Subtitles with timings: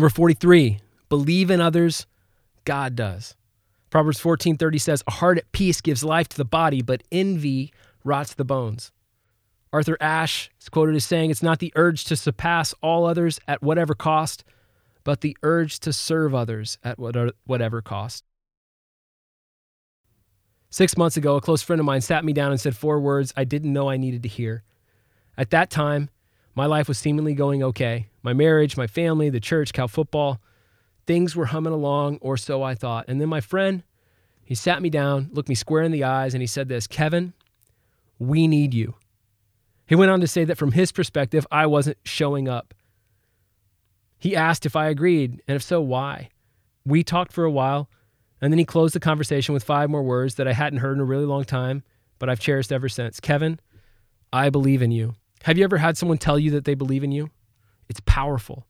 [0.00, 2.06] Number 43, believe in others,
[2.64, 3.36] God does.
[3.90, 7.70] Proverbs 14:30 says, "A heart at peace gives life to the body, but envy
[8.02, 8.92] rots the bones."
[9.74, 13.62] Arthur Ashe is quoted as saying, "It's not the urge to surpass all others at
[13.62, 14.42] whatever cost,
[15.04, 18.24] but the urge to serve others at whatever cost."
[20.70, 23.34] Six months ago, a close friend of mine sat me down and said four words
[23.36, 24.62] I didn't know I needed to hear.
[25.36, 26.08] At that time,
[26.60, 28.08] my life was seemingly going okay.
[28.22, 30.42] My marriage, my family, the church, Cal football,
[31.06, 33.06] things were humming along, or so I thought.
[33.08, 33.82] And then my friend,
[34.44, 37.32] he sat me down, looked me square in the eyes, and he said this Kevin,
[38.18, 38.96] we need you.
[39.86, 42.74] He went on to say that from his perspective, I wasn't showing up.
[44.18, 46.28] He asked if I agreed, and if so, why.
[46.84, 47.88] We talked for a while.
[48.42, 51.00] And then he closed the conversation with five more words that I hadn't heard in
[51.00, 51.84] a really long time,
[52.18, 53.18] but I've cherished ever since.
[53.18, 53.60] Kevin,
[54.30, 55.14] I believe in you.
[55.44, 57.30] Have you ever had someone tell you that they believe in you?
[57.88, 58.66] It's powerful.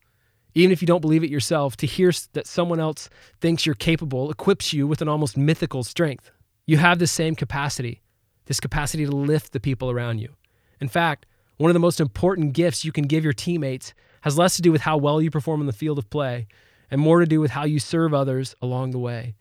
[0.55, 3.09] Even if you don't believe it yourself, to hear that someone else
[3.41, 6.31] thinks you're capable equips you with an almost mythical strength.
[6.67, 8.03] You have the same capacity,
[8.47, 10.35] this capacity to lift the people around you.
[10.81, 14.57] In fact, one of the most important gifts you can give your teammates has less
[14.57, 16.47] to do with how well you perform on the field of play
[16.91, 19.35] and more to do with how you serve others along the way.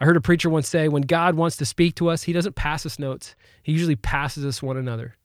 [0.00, 2.56] I heard a preacher once say, when God wants to speak to us, he doesn't
[2.56, 5.16] pass us notes, he usually passes us one another.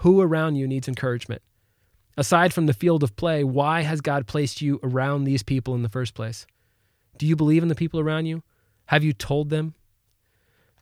[0.00, 1.42] Who around you needs encouragement?
[2.16, 5.82] Aside from the field of play, why has God placed you around these people in
[5.82, 6.46] the first place?
[7.18, 8.42] Do you believe in the people around you?
[8.86, 9.74] Have you told them?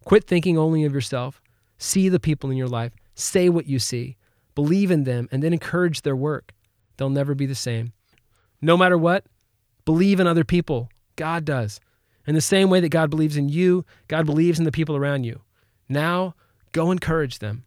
[0.04, 1.42] Quit thinking only of yourself.
[1.78, 2.92] See the people in your life.
[3.16, 4.16] Say what you see.
[4.54, 6.52] Believe in them and then encourage their work.
[6.96, 7.92] They'll never be the same.
[8.62, 9.26] No matter what,
[9.84, 10.90] believe in other people.
[11.16, 11.80] God does.
[12.24, 15.24] In the same way that God believes in you, God believes in the people around
[15.24, 15.40] you.
[15.88, 16.36] Now,
[16.70, 17.64] go encourage them.